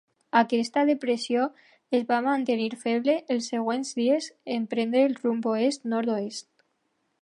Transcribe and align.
Aquesta 0.39 0.83
depressió 0.89 1.43
es 1.99 2.07
va 2.13 2.19
mantenir 2.29 2.71
feble 2.87 3.17
els 3.37 3.53
següents 3.55 3.95
dies 4.03 4.33
en 4.57 4.69
prendre 4.75 5.07
el 5.11 5.19
rumb 5.23 5.51
oest-nord-oest. 5.57 6.49